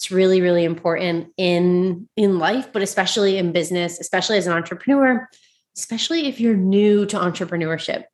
it's 0.00 0.10
really 0.10 0.40
really 0.40 0.64
important 0.64 1.28
in 1.36 2.08
in 2.16 2.38
life 2.38 2.72
but 2.72 2.80
especially 2.80 3.36
in 3.36 3.52
business 3.52 4.00
especially 4.00 4.38
as 4.38 4.46
an 4.46 4.54
entrepreneur 4.54 5.28
especially 5.76 6.26
if 6.26 6.40
you're 6.40 6.56
new 6.56 7.04
to 7.04 7.18
entrepreneurship 7.18 8.04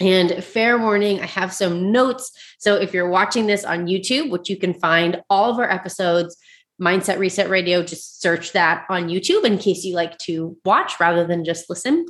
and 0.00 0.44
fair 0.44 0.78
warning, 0.78 1.20
I 1.20 1.26
have 1.26 1.52
some 1.52 1.90
notes. 1.90 2.30
So 2.58 2.76
if 2.76 2.94
you're 2.94 3.08
watching 3.08 3.46
this 3.46 3.64
on 3.64 3.86
YouTube, 3.86 4.30
which 4.30 4.48
you 4.48 4.56
can 4.56 4.74
find 4.74 5.20
all 5.28 5.50
of 5.50 5.58
our 5.58 5.68
episodes, 5.68 6.36
Mindset 6.80 7.18
Reset 7.18 7.50
Radio, 7.50 7.82
just 7.82 8.20
search 8.20 8.52
that 8.52 8.86
on 8.88 9.08
YouTube 9.08 9.44
in 9.44 9.58
case 9.58 9.84
you 9.84 9.94
like 9.94 10.16
to 10.18 10.56
watch 10.64 11.00
rather 11.00 11.26
than 11.26 11.44
just 11.44 11.68
listen. 11.68 12.06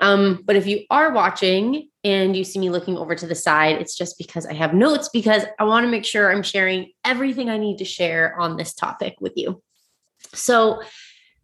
Um, 0.00 0.42
but 0.44 0.56
if 0.56 0.66
you 0.66 0.84
are 0.90 1.12
watching 1.12 1.88
and 2.04 2.36
you 2.36 2.44
see 2.44 2.58
me 2.58 2.70
looking 2.70 2.98
over 2.98 3.14
to 3.14 3.26
the 3.26 3.34
side, 3.34 3.80
it's 3.80 3.96
just 3.96 4.18
because 4.18 4.44
I 4.44 4.52
have 4.52 4.74
notes 4.74 5.08
because 5.08 5.44
I 5.58 5.64
want 5.64 5.84
to 5.84 5.90
make 5.90 6.04
sure 6.04 6.30
I'm 6.30 6.42
sharing 6.42 6.92
everything 7.04 7.48
I 7.48 7.56
need 7.56 7.78
to 7.78 7.84
share 7.84 8.38
on 8.38 8.56
this 8.56 8.74
topic 8.74 9.14
with 9.20 9.32
you. 9.36 9.62
So, 10.34 10.82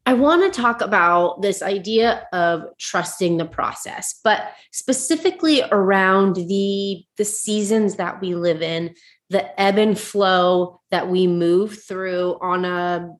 I 0.08 0.14
want 0.14 0.42
to 0.50 0.62
talk 0.62 0.80
about 0.80 1.42
this 1.42 1.60
idea 1.60 2.27
of 2.32 2.64
trusting 2.78 3.36
the 3.36 3.44
process, 3.44 4.20
but 4.25 4.53
specifically 4.72 5.62
around 5.70 6.36
the 6.36 7.05
the 7.19 7.27
seasons 7.27 7.97
that 7.97 8.19
we 8.19 8.34
live 8.34 8.62
in, 8.62 8.94
the 9.31 9.61
ebb 9.61 9.79
and 9.79 9.98
flow 9.98 10.81
that 10.91 11.09
we 11.09 11.27
move 11.27 11.83
through 11.83 12.39
on 12.41 12.65
a 12.65 13.11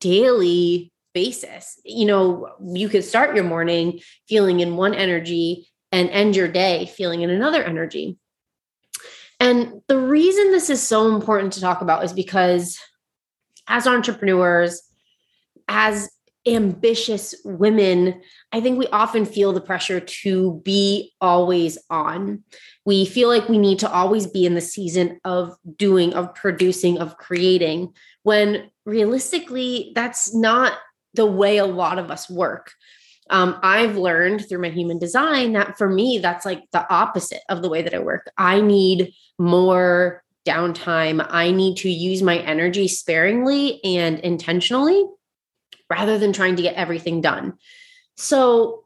daily 0.00 0.92
basis. 1.12 1.80
You 1.84 2.06
know, 2.06 2.48
you 2.72 2.88
could 2.88 3.04
start 3.04 3.34
your 3.34 3.44
morning 3.44 4.00
feeling 4.28 4.60
in 4.60 4.76
one 4.76 4.94
energy 4.94 5.68
and 5.90 6.10
end 6.10 6.36
your 6.36 6.48
day 6.48 6.86
feeling 6.86 7.22
in 7.22 7.30
another 7.30 7.62
energy. 7.62 8.18
And 9.40 9.82
the 9.88 9.98
reason 9.98 10.50
this 10.50 10.70
is 10.70 10.82
so 10.82 11.14
important 11.14 11.52
to 11.54 11.60
talk 11.60 11.80
about 11.80 12.04
is 12.04 12.12
because 12.12 12.78
as 13.66 13.86
entrepreneurs, 13.86 14.82
as 15.68 16.08
ambitious 16.46 17.34
women, 17.44 18.20
I 18.52 18.60
think 18.60 18.78
we 18.78 18.86
often 18.88 19.26
feel 19.26 19.52
the 19.52 19.60
pressure 19.60 20.00
to 20.00 20.60
be 20.64 21.12
always 21.20 21.78
on. 21.90 22.44
We 22.84 23.04
feel 23.04 23.28
like 23.28 23.48
we 23.48 23.58
need 23.58 23.80
to 23.80 23.90
always 23.90 24.26
be 24.26 24.46
in 24.46 24.54
the 24.54 24.60
season 24.60 25.20
of 25.24 25.56
doing, 25.76 26.14
of 26.14 26.34
producing, 26.34 26.98
of 26.98 27.16
creating, 27.18 27.92
when 28.22 28.70
realistically, 28.84 29.92
that's 29.94 30.34
not 30.34 30.74
the 31.14 31.26
way 31.26 31.58
a 31.58 31.66
lot 31.66 31.98
of 31.98 32.10
us 32.10 32.30
work. 32.30 32.72
Um, 33.30 33.58
I've 33.62 33.96
learned 33.96 34.48
through 34.48 34.60
my 34.60 34.68
human 34.68 34.98
design 34.98 35.54
that 35.54 35.76
for 35.76 35.88
me, 35.88 36.18
that's 36.18 36.46
like 36.46 36.62
the 36.70 36.88
opposite 36.92 37.42
of 37.48 37.62
the 37.62 37.68
way 37.68 37.82
that 37.82 37.94
I 37.94 37.98
work. 37.98 38.30
I 38.38 38.60
need 38.60 39.12
more 39.38 40.22
downtime. 40.46 41.26
I 41.28 41.50
need 41.50 41.78
to 41.78 41.90
use 41.90 42.22
my 42.22 42.38
energy 42.38 42.86
sparingly 42.86 43.82
and 43.84 44.20
intentionally 44.20 45.04
rather 45.90 46.18
than 46.18 46.32
trying 46.32 46.56
to 46.56 46.62
get 46.62 46.74
everything 46.74 47.20
done. 47.20 47.54
So, 48.16 48.84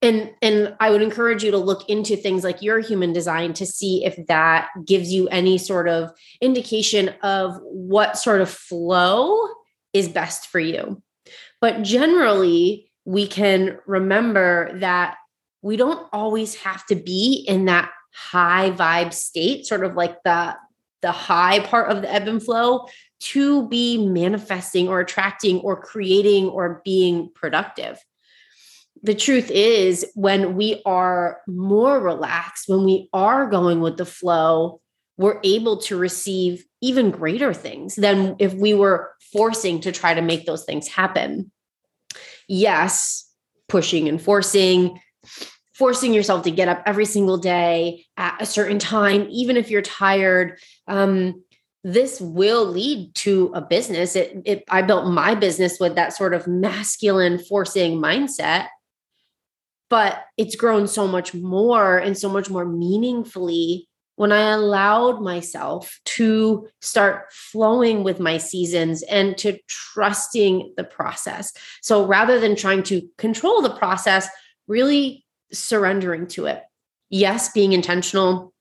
and 0.00 0.32
and 0.40 0.76
I 0.78 0.90
would 0.90 1.02
encourage 1.02 1.42
you 1.42 1.50
to 1.50 1.58
look 1.58 1.88
into 1.88 2.16
things 2.16 2.44
like 2.44 2.62
your 2.62 2.78
human 2.78 3.12
design 3.12 3.52
to 3.54 3.66
see 3.66 4.04
if 4.04 4.26
that 4.26 4.68
gives 4.84 5.12
you 5.12 5.28
any 5.28 5.58
sort 5.58 5.88
of 5.88 6.12
indication 6.40 7.10
of 7.22 7.58
what 7.62 8.16
sort 8.16 8.40
of 8.40 8.48
flow 8.48 9.48
is 9.92 10.08
best 10.08 10.46
for 10.46 10.60
you. 10.60 11.02
But 11.60 11.82
generally, 11.82 12.90
we 13.04 13.26
can 13.26 13.78
remember 13.86 14.78
that 14.78 15.16
we 15.62 15.76
don't 15.76 16.06
always 16.12 16.54
have 16.56 16.86
to 16.86 16.94
be 16.94 17.44
in 17.48 17.64
that 17.64 17.90
high 18.12 18.70
vibe 18.70 19.12
state, 19.12 19.66
sort 19.66 19.84
of 19.84 19.94
like 19.94 20.22
the 20.24 20.56
the 21.00 21.12
high 21.12 21.60
part 21.60 21.90
of 21.90 22.02
the 22.02 22.12
ebb 22.12 22.26
and 22.26 22.42
flow 22.42 22.86
to 23.20 23.68
be 23.68 23.98
manifesting 24.06 24.88
or 24.88 25.00
attracting 25.00 25.58
or 25.60 25.80
creating 25.80 26.46
or 26.46 26.80
being 26.84 27.30
productive. 27.34 27.98
The 29.02 29.14
truth 29.14 29.50
is, 29.50 30.06
when 30.14 30.56
we 30.56 30.82
are 30.84 31.40
more 31.46 32.00
relaxed, 32.00 32.68
when 32.68 32.84
we 32.84 33.08
are 33.12 33.46
going 33.46 33.80
with 33.80 33.96
the 33.96 34.06
flow, 34.06 34.80
we're 35.16 35.40
able 35.44 35.78
to 35.78 35.96
receive 35.96 36.64
even 36.80 37.10
greater 37.10 37.52
things 37.52 37.96
than 37.96 38.36
if 38.38 38.54
we 38.54 38.74
were 38.74 39.12
forcing 39.32 39.80
to 39.80 39.92
try 39.92 40.14
to 40.14 40.22
make 40.22 40.46
those 40.46 40.64
things 40.64 40.88
happen. 40.88 41.50
Yes, 42.48 43.30
pushing 43.68 44.08
and 44.08 44.20
forcing, 44.20 45.00
forcing 45.74 46.14
yourself 46.14 46.42
to 46.44 46.50
get 46.50 46.68
up 46.68 46.82
every 46.86 47.04
single 47.04 47.36
day 47.36 48.04
at 48.16 48.40
a 48.40 48.46
certain 48.46 48.78
time, 48.78 49.26
even 49.30 49.56
if 49.56 49.70
you're 49.70 49.82
tired. 49.82 50.58
Um, 50.86 51.44
this 51.84 52.20
will 52.20 52.64
lead 52.64 53.14
to 53.14 53.52
a 53.54 53.60
business. 53.60 54.16
It, 54.16 54.42
it, 54.44 54.64
I 54.68 54.82
built 54.82 55.06
my 55.06 55.34
business 55.34 55.78
with 55.78 55.94
that 55.94 56.12
sort 56.12 56.34
of 56.34 56.46
masculine 56.46 57.38
forcing 57.38 58.00
mindset, 58.00 58.66
but 59.88 60.24
it's 60.36 60.56
grown 60.56 60.88
so 60.88 61.06
much 61.06 61.34
more 61.34 61.96
and 61.96 62.18
so 62.18 62.28
much 62.28 62.50
more 62.50 62.64
meaningfully 62.64 63.88
when 64.16 64.32
I 64.32 64.50
allowed 64.50 65.22
myself 65.22 66.00
to 66.04 66.66
start 66.80 67.32
flowing 67.32 68.02
with 68.02 68.18
my 68.18 68.36
seasons 68.36 69.04
and 69.04 69.38
to 69.38 69.56
trusting 69.68 70.74
the 70.76 70.82
process. 70.82 71.52
So 71.82 72.04
rather 72.04 72.40
than 72.40 72.56
trying 72.56 72.82
to 72.84 73.08
control 73.16 73.62
the 73.62 73.70
process, 73.70 74.28
really 74.66 75.24
surrendering 75.52 76.26
to 76.28 76.46
it. 76.46 76.64
Yes, 77.10 77.52
being 77.52 77.72
intentional. 77.72 78.52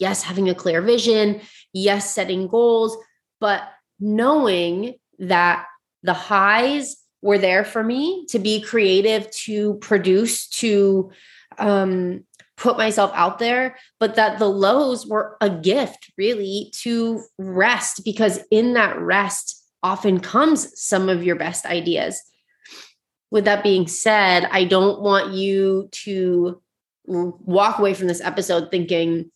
Yes, 0.00 0.22
having 0.22 0.48
a 0.48 0.54
clear 0.54 0.80
vision. 0.80 1.42
Yes, 1.74 2.14
setting 2.14 2.48
goals, 2.48 2.96
but 3.40 3.62
knowing 4.00 4.94
that 5.18 5.66
the 6.02 6.14
highs 6.14 6.96
were 7.20 7.38
there 7.38 7.64
for 7.64 7.82
me 7.82 8.26
to 8.30 8.38
be 8.38 8.60
creative, 8.62 9.30
to 9.30 9.74
produce, 9.74 10.48
to 10.48 11.10
um, 11.58 12.24
put 12.56 12.76
myself 12.76 13.10
out 13.14 13.38
there, 13.38 13.76
but 13.98 14.14
that 14.14 14.38
the 14.38 14.48
lows 14.48 15.06
were 15.06 15.36
a 15.40 15.50
gift 15.50 16.10
really 16.16 16.70
to 16.72 17.22
rest 17.38 18.04
because 18.04 18.40
in 18.50 18.74
that 18.74 18.98
rest 19.00 19.62
often 19.82 20.20
comes 20.20 20.80
some 20.80 21.08
of 21.08 21.24
your 21.24 21.36
best 21.36 21.66
ideas. 21.66 22.20
With 23.30 23.46
that 23.46 23.62
being 23.64 23.86
said, 23.88 24.48
I 24.50 24.64
don't 24.64 25.00
want 25.00 25.34
you 25.34 25.88
to 26.04 26.62
walk 27.06 27.78
away 27.78 27.94
from 27.94 28.06
this 28.06 28.20
episode 28.20 28.70
thinking, 28.70 29.30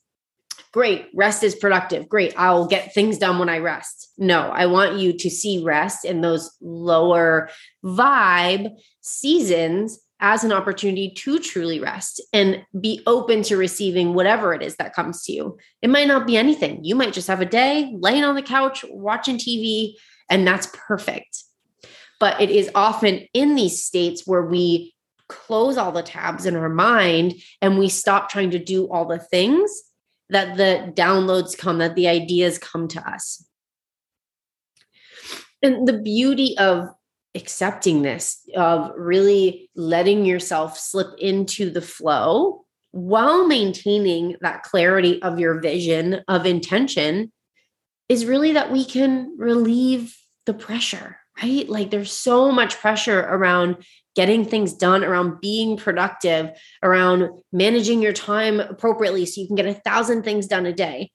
great, 0.72 1.06
rest 1.14 1.42
is 1.42 1.54
productive. 1.54 2.08
Great, 2.08 2.34
I'll 2.36 2.66
get 2.66 2.94
things 2.94 3.18
done 3.18 3.38
when 3.38 3.48
I 3.48 3.58
rest. 3.58 4.12
No, 4.18 4.42
I 4.42 4.66
want 4.66 4.98
you 4.98 5.12
to 5.12 5.30
see 5.30 5.62
rest 5.62 6.04
in 6.04 6.20
those 6.20 6.50
lower 6.60 7.50
vibe 7.84 8.76
seasons 9.00 9.98
as 10.20 10.42
an 10.42 10.52
opportunity 10.52 11.10
to 11.10 11.38
truly 11.38 11.78
rest 11.78 12.20
and 12.32 12.64
be 12.80 13.02
open 13.06 13.42
to 13.42 13.56
receiving 13.56 14.14
whatever 14.14 14.52
it 14.52 14.62
is 14.62 14.74
that 14.76 14.94
comes 14.94 15.22
to 15.24 15.32
you. 15.32 15.58
It 15.80 15.90
might 15.90 16.08
not 16.08 16.26
be 16.26 16.36
anything. 16.36 16.84
You 16.84 16.96
might 16.96 17.12
just 17.12 17.28
have 17.28 17.40
a 17.40 17.46
day 17.46 17.92
laying 17.96 18.24
on 18.24 18.34
the 18.34 18.42
couch, 18.42 18.84
watching 18.88 19.38
TV, 19.38 19.92
and 20.28 20.46
that's 20.46 20.68
perfect. 20.72 21.44
But 22.18 22.40
it 22.40 22.50
is 22.50 22.70
often 22.74 23.26
in 23.32 23.54
these 23.54 23.84
states 23.84 24.26
where 24.26 24.42
we 24.42 24.94
close 25.28 25.76
all 25.76 25.92
the 25.92 26.02
tabs 26.02 26.46
in 26.46 26.56
our 26.56 26.68
mind 26.68 27.34
and 27.62 27.78
we 27.78 27.88
stop 27.88 28.28
trying 28.28 28.50
to 28.50 28.58
do 28.58 28.86
all 28.86 29.04
the 29.04 29.18
things 29.18 29.70
that 30.30 30.56
the 30.56 30.92
downloads 30.94 31.56
come, 31.56 31.78
that 31.78 31.94
the 31.94 32.08
ideas 32.08 32.58
come 32.58 32.88
to 32.88 33.10
us. 33.10 33.44
And 35.62 35.88
the 35.88 35.98
beauty 35.98 36.56
of 36.58 36.88
accepting 37.34 38.02
this, 38.02 38.40
of 38.56 38.92
really 38.96 39.70
letting 39.74 40.24
yourself 40.24 40.78
slip 40.78 41.18
into 41.18 41.70
the 41.70 41.82
flow 41.82 42.64
while 42.90 43.46
maintaining 43.46 44.36
that 44.40 44.62
clarity 44.62 45.22
of 45.22 45.38
your 45.38 45.60
vision 45.60 46.22
of 46.28 46.46
intention 46.46 47.32
is 48.08 48.24
really 48.24 48.52
that 48.52 48.72
we 48.72 48.84
can 48.84 49.36
relieve 49.38 50.16
the 50.46 50.54
pressure, 50.54 51.17
right? 51.42 51.68
Like 51.68 51.90
there's 51.90 52.12
so 52.12 52.50
much 52.50 52.78
pressure 52.78 53.20
around 53.20 53.84
getting 54.16 54.44
things 54.44 54.72
done, 54.72 55.04
around 55.04 55.40
being 55.40 55.76
productive, 55.76 56.50
around 56.82 57.30
managing 57.52 58.02
your 58.02 58.12
time 58.12 58.60
appropriately 58.60 59.24
so 59.26 59.40
you 59.40 59.46
can 59.46 59.56
get 59.56 59.66
a 59.66 59.74
thousand 59.74 60.24
things 60.24 60.46
done 60.46 60.66
a 60.66 60.72
day. 60.72 61.10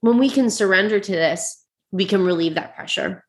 When 0.00 0.18
we 0.18 0.30
can 0.30 0.48
surrender 0.50 0.98
to 0.98 1.12
this, 1.12 1.64
we 1.90 2.06
can 2.06 2.24
relieve 2.24 2.54
that 2.54 2.74
pressure. 2.74 3.24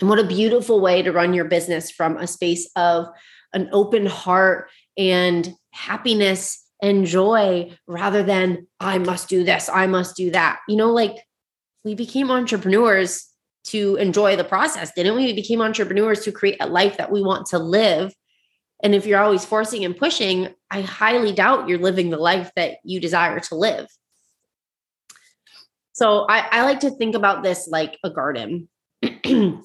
And 0.00 0.08
what 0.08 0.18
a 0.18 0.26
beautiful 0.26 0.80
way 0.80 1.02
to 1.02 1.12
run 1.12 1.34
your 1.34 1.44
business 1.44 1.90
from 1.90 2.16
a 2.16 2.26
space 2.26 2.70
of 2.76 3.06
an 3.52 3.68
open 3.72 4.06
heart 4.06 4.68
and 4.96 5.54
happiness 5.72 6.64
and 6.82 7.06
joy 7.06 7.76
rather 7.86 8.22
than 8.22 8.66
I 8.78 8.98
must 8.98 9.28
do 9.28 9.44
this, 9.44 9.68
I 9.68 9.86
must 9.86 10.16
do 10.16 10.30
that. 10.30 10.60
You 10.68 10.76
know, 10.76 10.90
like 10.92 11.16
we 11.84 11.94
became 11.94 12.30
entrepreneurs 12.30 13.26
to 13.64 13.96
enjoy 13.96 14.36
the 14.36 14.44
process, 14.44 14.92
didn't 14.94 15.16
we? 15.16 15.26
We 15.26 15.32
became 15.34 15.60
entrepreneurs 15.60 16.20
to 16.24 16.32
create 16.32 16.56
a 16.60 16.66
life 16.66 16.96
that 16.96 17.12
we 17.12 17.22
want 17.22 17.46
to 17.48 17.58
live. 17.58 18.14
And 18.82 18.94
if 18.94 19.06
you're 19.06 19.20
always 19.20 19.44
forcing 19.44 19.84
and 19.84 19.96
pushing, 19.96 20.54
I 20.70 20.80
highly 20.80 21.32
doubt 21.32 21.68
you're 21.68 21.78
living 21.78 22.10
the 22.10 22.16
life 22.16 22.50
that 22.56 22.78
you 22.84 23.00
desire 23.00 23.38
to 23.40 23.54
live. 23.54 23.86
So 25.92 26.26
I, 26.28 26.46
I 26.50 26.62
like 26.62 26.80
to 26.80 26.90
think 26.90 27.14
about 27.14 27.42
this 27.42 27.68
like 27.68 27.98
a 28.02 28.10
garden. 28.10 28.68
there 29.02 29.60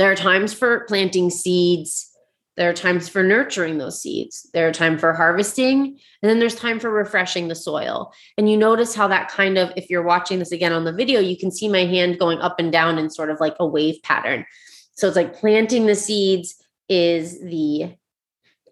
are 0.00 0.14
times 0.14 0.54
for 0.54 0.84
planting 0.86 1.28
seeds 1.28 2.15
there 2.56 2.70
are 2.70 2.74
times 2.74 3.08
for 3.08 3.22
nurturing 3.22 3.78
those 3.78 4.00
seeds. 4.00 4.48
There 4.54 4.66
are 4.66 4.72
time 4.72 4.98
for 4.98 5.12
harvesting, 5.12 5.98
and 6.22 6.30
then 6.30 6.38
there's 6.38 6.54
time 6.54 6.80
for 6.80 6.90
refreshing 6.90 7.48
the 7.48 7.54
soil. 7.54 8.12
And 8.38 8.50
you 8.50 8.56
notice 8.56 8.94
how 8.94 9.08
that 9.08 9.30
kind 9.30 9.58
of, 9.58 9.72
if 9.76 9.90
you're 9.90 10.02
watching 10.02 10.38
this 10.38 10.52
again 10.52 10.72
on 10.72 10.84
the 10.84 10.92
video, 10.92 11.20
you 11.20 11.36
can 11.36 11.50
see 11.50 11.68
my 11.68 11.84
hand 11.84 12.18
going 12.18 12.38
up 12.38 12.58
and 12.58 12.72
down 12.72 12.98
in 12.98 13.10
sort 13.10 13.30
of 13.30 13.40
like 13.40 13.56
a 13.60 13.66
wave 13.66 13.96
pattern. 14.02 14.46
So 14.94 15.06
it's 15.06 15.16
like 15.16 15.36
planting 15.36 15.86
the 15.86 15.94
seeds 15.94 16.56
is 16.88 17.40
the 17.40 17.94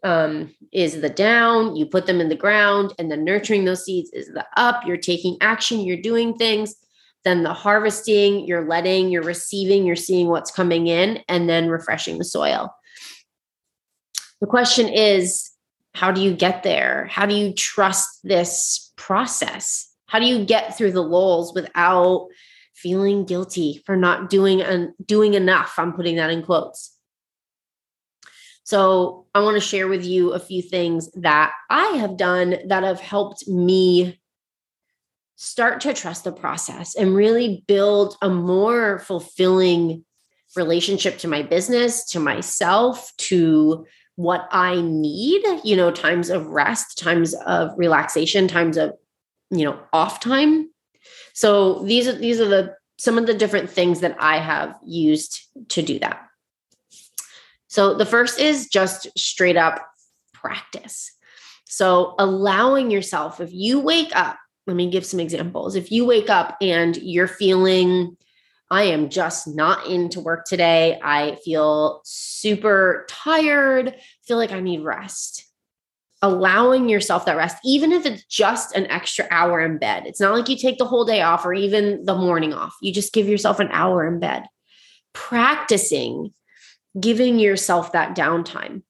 um, 0.02 0.54
is 0.72 1.00
the 1.00 1.08
down. 1.08 1.76
You 1.76 1.86
put 1.86 2.06
them 2.06 2.20
in 2.20 2.28
the 2.28 2.36
ground, 2.36 2.94
and 2.98 3.10
then 3.10 3.24
nurturing 3.24 3.64
those 3.64 3.84
seeds 3.84 4.10
is 4.12 4.28
the 4.28 4.46
up. 4.56 4.82
You're 4.86 4.96
taking 4.96 5.36
action. 5.40 5.80
You're 5.80 6.00
doing 6.00 6.34
things. 6.36 6.74
Then 7.24 7.42
the 7.42 7.54
harvesting, 7.54 8.46
you're 8.46 8.66
letting, 8.68 9.10
you're 9.10 9.22
receiving, 9.22 9.86
you're 9.86 9.96
seeing 9.96 10.28
what's 10.28 10.50
coming 10.50 10.88
in, 10.88 11.20
and 11.26 11.48
then 11.48 11.68
refreshing 11.68 12.18
the 12.18 12.24
soil. 12.24 12.70
The 14.44 14.50
question 14.50 14.90
is 14.90 15.50
how 15.94 16.12
do 16.12 16.20
you 16.20 16.34
get 16.34 16.64
there? 16.64 17.06
How 17.10 17.24
do 17.24 17.34
you 17.34 17.54
trust 17.54 18.20
this 18.24 18.92
process? 18.94 19.90
How 20.04 20.18
do 20.18 20.26
you 20.26 20.44
get 20.44 20.76
through 20.76 20.92
the 20.92 21.00
lulls 21.00 21.54
without 21.54 22.28
feeling 22.74 23.24
guilty 23.24 23.82
for 23.86 23.96
not 23.96 24.28
doing 24.28 24.60
and 24.60 24.90
doing 25.02 25.32
enough? 25.32 25.78
I'm 25.78 25.94
putting 25.94 26.16
that 26.16 26.28
in 26.28 26.42
quotes. 26.42 26.94
So, 28.64 29.24
I 29.34 29.40
want 29.40 29.54
to 29.54 29.66
share 29.66 29.88
with 29.88 30.04
you 30.04 30.34
a 30.34 30.38
few 30.38 30.60
things 30.60 31.10
that 31.12 31.54
I 31.70 31.96
have 31.96 32.18
done 32.18 32.56
that 32.66 32.82
have 32.82 33.00
helped 33.00 33.48
me 33.48 34.20
start 35.36 35.80
to 35.80 35.94
trust 35.94 36.24
the 36.24 36.32
process 36.32 36.94
and 36.96 37.16
really 37.16 37.64
build 37.66 38.18
a 38.20 38.28
more 38.28 38.98
fulfilling 38.98 40.04
relationship 40.54 41.16
to 41.20 41.28
my 41.28 41.40
business, 41.40 42.04
to 42.10 42.20
myself, 42.20 43.10
to 43.16 43.86
what 44.16 44.48
I 44.50 44.80
need, 44.80 45.42
you 45.64 45.76
know, 45.76 45.90
times 45.90 46.30
of 46.30 46.46
rest, 46.46 46.98
times 46.98 47.34
of 47.34 47.72
relaxation, 47.76 48.46
times 48.48 48.76
of, 48.76 48.92
you 49.50 49.64
know, 49.64 49.78
off 49.92 50.20
time. 50.20 50.70
So 51.32 51.80
these 51.80 52.06
are 52.06 52.14
these 52.14 52.40
are 52.40 52.48
the 52.48 52.76
some 52.96 53.18
of 53.18 53.26
the 53.26 53.34
different 53.34 53.70
things 53.70 54.00
that 54.00 54.16
I 54.20 54.38
have 54.38 54.76
used 54.84 55.40
to 55.70 55.82
do 55.82 55.98
that. 55.98 56.20
So 57.66 57.94
the 57.94 58.06
first 58.06 58.38
is 58.38 58.68
just 58.68 59.08
straight 59.18 59.56
up 59.56 59.84
practice. 60.32 61.10
So 61.64 62.14
allowing 62.18 62.90
yourself, 62.90 63.40
if 63.40 63.52
you 63.52 63.80
wake 63.80 64.14
up, 64.14 64.38
let 64.66 64.76
me 64.76 64.90
give 64.90 65.04
some 65.04 65.18
examples. 65.18 65.74
If 65.74 65.90
you 65.90 66.04
wake 66.04 66.30
up 66.30 66.56
and 66.60 66.96
you're 66.96 67.26
feeling 67.26 68.16
I 68.74 68.86
am 68.86 69.08
just 69.08 69.46
not 69.46 69.86
into 69.86 70.18
work 70.18 70.46
today. 70.46 70.98
I 71.00 71.36
feel 71.44 72.00
super 72.04 73.06
tired, 73.08 73.94
feel 74.26 74.36
like 74.36 74.50
I 74.50 74.58
need 74.58 74.80
rest. 74.80 75.44
Allowing 76.22 76.88
yourself 76.88 77.24
that 77.26 77.36
rest, 77.36 77.56
even 77.64 77.92
if 77.92 78.04
it's 78.04 78.24
just 78.24 78.74
an 78.74 78.88
extra 78.88 79.28
hour 79.30 79.60
in 79.60 79.78
bed. 79.78 80.06
It's 80.06 80.18
not 80.18 80.34
like 80.34 80.48
you 80.48 80.56
take 80.56 80.78
the 80.78 80.86
whole 80.86 81.04
day 81.04 81.22
off 81.22 81.46
or 81.46 81.54
even 81.54 82.04
the 82.04 82.16
morning 82.16 82.52
off. 82.52 82.74
You 82.82 82.92
just 82.92 83.12
give 83.12 83.28
yourself 83.28 83.60
an 83.60 83.68
hour 83.70 84.08
in 84.08 84.18
bed. 84.18 84.42
Practicing 85.12 86.34
giving 86.98 87.38
yourself 87.38 87.92
that 87.92 88.16
downtime. 88.16 88.82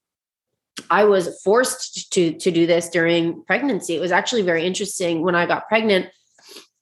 I 0.89 1.03
was 1.03 1.39
forced 1.43 2.11
to 2.13 2.33
to 2.33 2.49
do 2.49 2.65
this 2.65 2.89
during 2.89 3.43
pregnancy. 3.43 3.95
It 3.95 4.01
was 4.01 4.11
actually 4.11 4.41
very 4.41 4.65
interesting 4.65 5.21
when 5.21 5.35
I 5.35 5.45
got 5.45 5.67
pregnant 5.67 6.09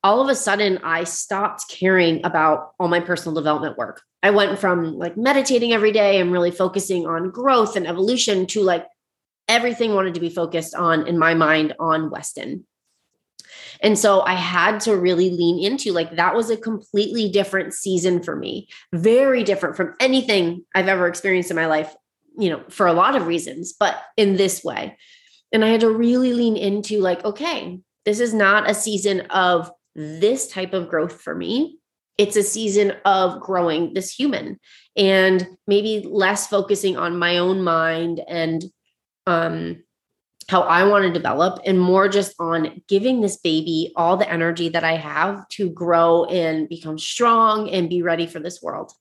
all 0.03 0.21
of 0.21 0.29
a 0.29 0.35
sudden 0.35 0.79
I 0.83 1.05
stopped 1.05 1.69
caring 1.69 2.25
about 2.25 2.73
all 2.79 2.87
my 2.87 2.99
personal 2.99 3.33
development 3.33 3.77
work. 3.77 4.01
I 4.21 4.31
went 4.31 4.59
from 4.59 4.97
like 4.97 5.17
meditating 5.17 5.71
every 5.73 5.91
day 5.91 6.19
and 6.19 6.31
really 6.31 6.51
focusing 6.51 7.07
on 7.07 7.31
growth 7.31 7.75
and 7.75 7.87
evolution 7.87 8.45
to 8.47 8.61
like 8.61 8.85
everything 9.47 9.93
wanted 9.93 10.13
to 10.13 10.19
be 10.19 10.29
focused 10.29 10.75
on 10.75 11.07
in 11.07 11.17
my 11.17 11.33
mind 11.33 11.73
on 11.79 12.09
Weston. 12.09 12.65
And 13.81 13.97
so 13.97 14.21
I 14.21 14.33
had 14.33 14.79
to 14.81 14.95
really 14.95 15.29
lean 15.29 15.59
into 15.63 15.91
like 15.91 16.15
that 16.15 16.35
was 16.35 16.49
a 16.49 16.57
completely 16.57 17.29
different 17.29 17.73
season 17.73 18.23
for 18.23 18.35
me, 18.35 18.67
very 18.93 19.43
different 19.43 19.75
from 19.75 19.93
anything 19.99 20.65
I've 20.73 20.87
ever 20.87 21.07
experienced 21.07 21.49
in 21.49 21.55
my 21.55 21.65
life, 21.65 21.93
you 22.37 22.49
know, 22.49 22.63
for 22.69 22.87
a 22.87 22.93
lot 22.93 23.15
of 23.15 23.27
reasons, 23.27 23.73
but 23.77 24.01
in 24.15 24.37
this 24.37 24.63
way. 24.63 24.97
And 25.51 25.63
I 25.63 25.69
had 25.69 25.81
to 25.81 25.89
really 25.89 26.33
lean 26.33 26.55
into 26.55 26.99
like, 26.99 27.23
okay, 27.25 27.79
this 28.05 28.19
is 28.19 28.33
not 28.33 28.69
a 28.69 28.73
season 28.73 29.21
of 29.29 29.71
this 29.95 30.47
type 30.47 30.73
of 30.73 30.89
growth 30.89 31.21
for 31.21 31.35
me. 31.35 31.79
It's 32.17 32.35
a 32.35 32.43
season 32.43 32.93
of 33.05 33.39
growing 33.39 33.93
this 33.93 34.13
human 34.13 34.59
and 34.95 35.47
maybe 35.65 36.05
less 36.07 36.47
focusing 36.47 36.95
on 36.95 37.17
my 37.17 37.39
own 37.39 37.63
mind 37.63 38.21
and 38.27 38.63
um, 39.25 39.83
how 40.47 40.61
I 40.61 40.85
want 40.85 41.05
to 41.05 41.11
develop 41.11 41.59
and 41.65 41.79
more 41.79 42.07
just 42.07 42.35
on 42.39 42.81
giving 42.87 43.21
this 43.21 43.37
baby 43.37 43.91
all 43.95 44.17
the 44.17 44.31
energy 44.31 44.69
that 44.69 44.83
I 44.83 44.95
have 44.97 45.47
to 45.49 45.69
grow 45.69 46.25
and 46.25 46.69
become 46.69 46.99
strong 46.99 47.69
and 47.69 47.89
be 47.89 48.01
ready 48.01 48.27
for 48.27 48.39
this 48.39 48.61
world. 48.61 48.91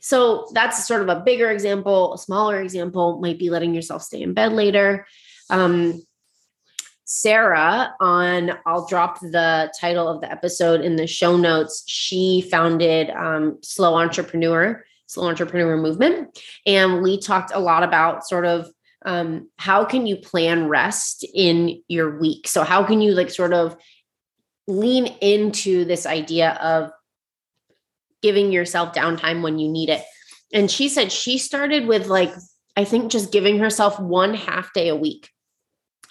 So 0.00 0.48
that's 0.52 0.86
sort 0.86 1.02
of 1.02 1.08
a 1.08 1.20
bigger 1.20 1.50
example. 1.50 2.14
A 2.14 2.18
smaller 2.18 2.60
example 2.60 3.20
might 3.20 3.38
be 3.38 3.50
letting 3.50 3.74
yourself 3.74 4.02
stay 4.02 4.22
in 4.22 4.34
bed 4.34 4.52
later. 4.52 5.06
Um, 5.50 6.02
Sarah 7.12 7.92
on, 7.98 8.52
I'll 8.66 8.86
drop 8.86 9.18
the 9.18 9.72
title 9.80 10.06
of 10.06 10.20
the 10.20 10.30
episode 10.30 10.80
in 10.80 10.94
the 10.94 11.08
show 11.08 11.36
notes. 11.36 11.82
She 11.84 12.46
founded 12.48 13.10
um, 13.10 13.58
Slow 13.62 13.96
Entrepreneur, 13.96 14.84
Slow 15.06 15.26
Entrepreneur 15.26 15.76
Movement. 15.76 16.40
And 16.66 17.02
we 17.02 17.18
talked 17.18 17.50
a 17.52 17.58
lot 17.58 17.82
about 17.82 18.28
sort 18.28 18.46
of 18.46 18.70
um, 19.04 19.50
how 19.56 19.84
can 19.84 20.06
you 20.06 20.18
plan 20.18 20.68
rest 20.68 21.26
in 21.34 21.82
your 21.88 22.16
week? 22.20 22.46
So, 22.46 22.62
how 22.62 22.84
can 22.84 23.00
you 23.00 23.10
like 23.10 23.30
sort 23.30 23.54
of 23.54 23.76
lean 24.68 25.06
into 25.20 25.84
this 25.84 26.06
idea 26.06 26.52
of 26.62 26.92
giving 28.22 28.52
yourself 28.52 28.94
downtime 28.94 29.42
when 29.42 29.58
you 29.58 29.68
need 29.68 29.88
it? 29.88 30.04
And 30.52 30.70
she 30.70 30.88
said 30.88 31.10
she 31.10 31.38
started 31.38 31.88
with 31.88 32.06
like, 32.06 32.32
I 32.76 32.84
think 32.84 33.10
just 33.10 33.32
giving 33.32 33.58
herself 33.58 33.98
one 33.98 34.34
half 34.34 34.72
day 34.74 34.90
a 34.90 34.96
week 34.96 35.28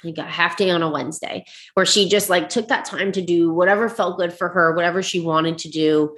you 0.04 0.14
got 0.14 0.30
half 0.30 0.58
day 0.58 0.70
on 0.70 0.82
a 0.82 0.90
Wednesday 0.90 1.46
where 1.74 1.86
she 1.86 2.10
just 2.10 2.30
like 2.30 2.50
took 2.50 2.68
that 2.68 2.86
time 2.86 3.12
to 3.12 3.22
do 3.22 3.52
whatever 3.54 3.90
felt 3.90 4.18
good 4.18 4.34
for 4.34 4.50
her, 4.50 4.76
whatever 4.76 5.02
she 5.02 5.20
wanted 5.20 5.58
to 5.60 5.70
do 5.70 6.16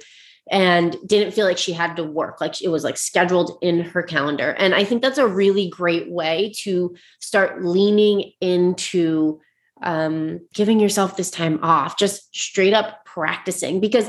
and 0.50 0.96
didn't 1.06 1.32
feel 1.32 1.46
like 1.46 1.58
she 1.58 1.72
had 1.72 1.96
to 1.96 2.04
work. 2.04 2.40
Like 2.40 2.60
it 2.62 2.68
was 2.68 2.84
like 2.84 2.96
scheduled 2.96 3.58
in 3.62 3.80
her 3.80 4.02
calendar. 4.02 4.50
And 4.58 4.74
i 4.74 4.84
think 4.84 5.02
that's 5.02 5.18
a 5.18 5.26
really 5.26 5.68
great 5.68 6.10
way 6.10 6.52
to 6.62 6.94
start 7.20 7.64
leaning 7.64 8.32
into 8.40 9.40
um, 9.82 10.40
giving 10.54 10.78
yourself 10.78 11.16
this 11.16 11.30
time 11.30 11.58
off 11.62 11.98
just 11.98 12.34
straight 12.36 12.72
up 12.72 13.04
practicing 13.04 13.80
because 13.80 14.08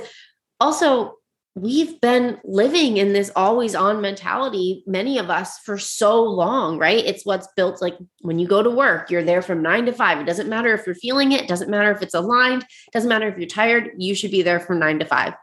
also 0.59 1.15
we've 1.55 2.01
been 2.01 2.39
living 2.43 2.97
in 2.97 3.13
this 3.13 3.29
always 3.35 3.75
on 3.75 4.01
mentality 4.01 4.83
many 4.87 5.19
of 5.19 5.29
us 5.29 5.59
for 5.59 5.77
so 5.77 6.23
long 6.23 6.79
right 6.79 7.05
it's 7.05 7.25
what's 7.25 7.47
built 7.55 7.79
like 7.79 7.95
when 8.21 8.39
you 8.39 8.47
go 8.47 8.63
to 8.63 8.71
work 8.71 9.11
you're 9.11 9.23
there 9.23 9.41
from 9.41 9.61
9 9.61 9.85
to 9.85 9.93
5 9.93 10.19
it 10.19 10.25
doesn't 10.25 10.49
matter 10.49 10.73
if 10.73 10.85
you're 10.85 10.95
feeling 10.95 11.31
it, 11.31 11.47
doesn't 11.47 11.69
matter 11.69 11.91
if 11.91 12.01
it's 12.01 12.15
aligned 12.15 12.65
doesn't 12.91 13.09
matter 13.09 13.27
if 13.27 13.37
you're 13.37 13.47
tired 13.47 13.91
you 13.97 14.15
should 14.15 14.31
be 14.31 14.41
there 14.41 14.59
from 14.59 14.79
9 14.79 14.99
to 14.99 15.05
5 15.05 15.33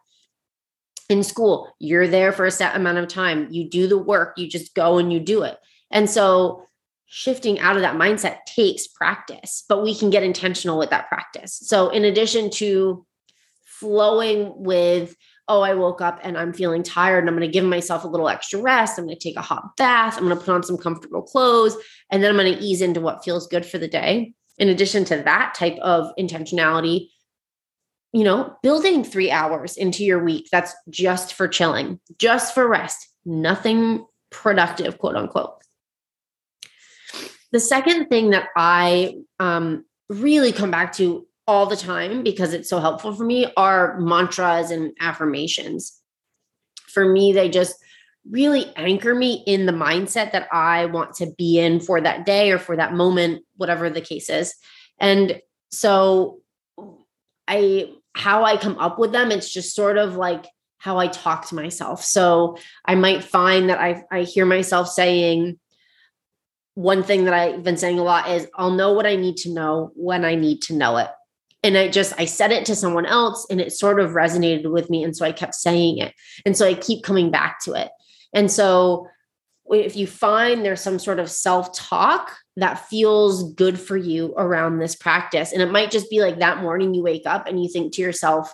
in 1.11 1.25
school, 1.25 1.75
you're 1.81 2.07
there 2.07 2.33
for 2.33 2.47
a 2.47 2.53
set 2.53 2.77
amount 2.77 2.99
of 2.99 3.09
time. 3.09 3.49
You 3.51 3.69
do 3.69 3.89
the 3.89 3.99
work, 3.99 4.39
you 4.39 4.49
just 4.49 4.75
go 4.75 4.97
and 4.97 5.13
you 5.13 5.19
do 5.19 5.43
it. 5.43 5.59
And 5.91 6.09
so 6.09 6.67
shifting 7.07 7.59
out 7.59 7.75
of 7.75 7.83
that 7.83 7.97
mindset 7.97 8.45
takes 8.47 8.87
practice, 8.87 9.65
but 9.69 9.83
we 9.83 9.93
can 9.93 10.11
get 10.11 10.23
intentional 10.23 10.79
with 10.79 10.91
that 10.91 11.09
practice. 11.09 11.59
So, 11.65 11.91
in 11.91 12.05
addition 12.05 12.49
to 12.53 13.05
flowing 13.65 14.53
with, 14.57 15.17
oh, 15.51 15.63
I 15.63 15.75
woke 15.75 16.01
up 16.01 16.21
and 16.23 16.39
I'm 16.39 16.53
feeling 16.53 16.85
tired 16.85 17.19
and 17.19 17.29
I'm 17.29 17.35
going 17.35 17.47
to 17.47 17.53
give 17.53 17.65
myself 17.65 18.05
a 18.05 18.07
little 18.07 18.29
extra 18.29 18.61
rest. 18.63 18.97
I'm 18.97 19.07
going 19.07 19.17
to 19.17 19.23
take 19.23 19.37
a 19.37 19.43
hot 19.43 19.77
bath. 19.77 20.17
I'm 20.17 20.25
going 20.25 20.39
to 20.39 20.45
put 20.45 20.55
on 20.55 20.63
some 20.63 20.79
comfortable 20.79 21.23
clothes 21.23 21.77
and 22.09 22.23
then 22.23 22.31
I'm 22.31 22.37
going 22.37 22.57
to 22.57 22.63
ease 22.63 22.81
into 22.81 23.01
what 23.01 23.25
feels 23.25 23.49
good 23.49 23.67
for 23.67 23.77
the 23.77 23.89
day. 23.89 24.33
In 24.59 24.69
addition 24.69 25.05
to 25.07 25.17
that 25.17 25.55
type 25.57 25.77
of 25.79 26.13
intentionality, 26.17 27.09
you 28.13 28.23
know, 28.23 28.55
building 28.63 29.03
three 29.03 29.33
hours 29.33 29.77
into 29.77 30.05
your 30.05 30.23
week 30.23 30.47
that's 30.53 30.73
just 30.89 31.35
for 31.35 31.49
chilling, 31.49 31.99
just 32.17 32.55
for 32.55 32.69
rest, 32.69 33.09
nothing 33.25 34.07
productive, 34.31 34.99
quote 34.99 35.17
unquote. 35.17 35.55
The 37.51 37.61
second 37.61 38.07
thing 38.07 38.31
that 38.31 38.47
I 38.57 39.17
um, 39.41 39.85
really 40.09 40.53
come 40.53 40.71
back 40.71 40.93
to 40.95 41.27
all 41.51 41.67
the 41.67 41.77
time 41.77 42.23
because 42.23 42.55
it's 42.55 42.71
so 42.71 42.79
helpful 42.79 43.13
for 43.13 43.25
me 43.25 43.53
are 43.57 43.99
mantras 43.99 44.71
and 44.71 44.93
affirmations. 45.01 46.01
For 46.87 47.05
me, 47.05 47.33
they 47.33 47.49
just 47.49 47.75
really 48.31 48.73
anchor 48.77 49.17
me 49.17 49.43
in 49.49 49.67
the 49.67 49.73
mindset 49.73 50.31
that 50.31 50.47
I 50.53 50.87
want 50.87 51.15
to 51.15 51.33
be 51.37 51.59
in 51.59 51.81
for 51.81 52.01
that 52.01 52.25
day 52.25 52.53
or 52.53 52.59
for 52.61 52.77
that 52.77 52.93
moment, 52.93 53.45
whatever 53.57 53.91
the 53.91 54.01
case 54.01 54.31
is. 54.31 54.55
And 55.01 55.41
so 55.73 56.39
I 57.49 57.95
how 58.15 58.45
I 58.45 58.57
come 58.57 58.79
up 58.79 59.01
with 59.01 59.11
them, 59.11 59.33
it's 59.33 59.53
just 59.53 59.75
sort 59.75 59.99
of 59.99 60.15
like 60.15 60.47
how 60.79 60.99
I 60.99 61.09
talk 61.09 61.49
to 61.49 61.57
myself. 61.57 62.05
So 62.05 62.59
I 62.85 62.95
might 62.95 63.25
find 63.25 63.71
that 63.71 63.81
I 63.81 64.05
I 64.13 64.23
hear 64.23 64.47
myself 64.47 64.89
saying, 64.89 65.59
one 66.75 67.03
thing 67.03 67.25
that 67.25 67.35
I've 67.35 67.65
been 67.65 67.77
saying 67.77 67.99
a 67.99 68.05
lot 68.05 68.31
is 68.31 68.47
I'll 68.55 68.71
know 68.71 68.93
what 68.93 69.05
I 69.05 69.17
need 69.17 69.39
to 69.39 69.53
know 69.53 69.91
when 69.97 70.25
I 70.25 70.37
need 70.37 70.63
to 70.63 70.75
know 70.75 70.97
it. 70.99 71.09
And 71.63 71.77
I 71.77 71.89
just 71.89 72.15
I 72.19 72.25
said 72.25 72.53
it 72.53 72.65
to 72.67 72.77
someone 72.77 73.07
else 73.07 73.47
and 73.51 73.61
it 73.61 73.73
sort 73.73 74.01
of 74.01 74.13
resonated 74.13 74.71
with 74.71 74.89
me 74.89 75.05
and 75.05 75.17
so 75.17 75.27
I 75.27 75.33
kept 75.33 75.55
saying 75.55 75.99
it. 75.99 76.15
And 76.47 76.57
so 76.57 76.67
I 76.67 76.75
keep 76.75 77.05
coming 77.05 77.31
back 77.31 77.61
to 77.65 77.75
it. 77.75 77.91
And 78.33 78.51
so 78.51 79.09
if 79.67 79.95
you 79.95 80.07
find 80.07 80.65
there's 80.65 80.81
some 80.81 80.99
sort 80.99 81.19
of 81.19 81.31
self-talk 81.31 82.37
that 82.57 82.89
feels 82.89 83.53
good 83.55 83.79
for 83.79 83.97
you 83.97 84.35
around 84.37 84.79
this 84.79 84.97
practice 84.97 85.53
and 85.53 85.63
it 85.63 85.71
might 85.71 85.91
just 85.91 86.11
be 86.11 86.21
like 86.21 86.39
that 86.39 86.59
morning 86.59 86.95
you 86.95 87.03
wake 87.03 87.27
up 87.27 87.47
and 87.47 87.63
you 87.63 87.69
think 87.71 87.93
to 87.93 88.03
yourself 88.03 88.53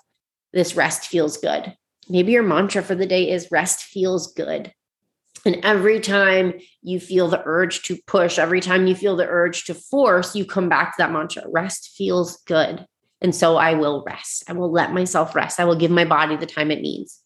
this 0.52 0.74
rest 0.76 1.06
feels 1.06 1.36
good. 1.36 1.74
Maybe 2.08 2.32
your 2.32 2.42
mantra 2.42 2.82
for 2.82 2.94
the 2.94 3.06
day 3.06 3.30
is 3.30 3.50
rest 3.50 3.82
feels 3.82 4.32
good. 4.32 4.72
And 5.44 5.60
every 5.62 6.00
time 6.00 6.54
you 6.82 6.98
feel 6.98 7.28
the 7.28 7.42
urge 7.44 7.82
to 7.82 7.96
push, 8.06 8.38
every 8.38 8.60
time 8.60 8.86
you 8.86 8.94
feel 8.94 9.16
the 9.16 9.28
urge 9.28 9.64
to 9.66 9.74
force, 9.74 10.34
you 10.34 10.44
come 10.44 10.68
back 10.68 10.96
to 10.96 11.02
that 11.02 11.12
mantra 11.12 11.44
rest 11.46 11.94
feels 11.96 12.38
good. 12.46 12.84
And 13.20 13.34
so 13.34 13.56
I 13.56 13.74
will 13.74 14.04
rest. 14.06 14.44
I 14.48 14.52
will 14.52 14.70
let 14.70 14.92
myself 14.92 15.34
rest. 15.34 15.58
I 15.58 15.64
will 15.64 15.76
give 15.76 15.90
my 15.90 16.04
body 16.04 16.36
the 16.36 16.46
time 16.46 16.70
it 16.70 16.80
needs. 16.80 17.22